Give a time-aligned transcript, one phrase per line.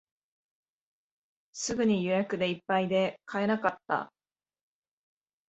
[1.53, 4.11] すぐに予約でいっぱいで買えなかった